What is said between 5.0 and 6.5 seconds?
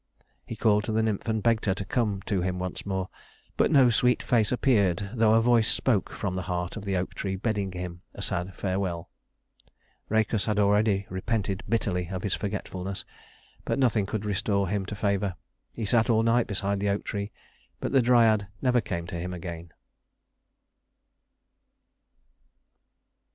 though a voice spoke from the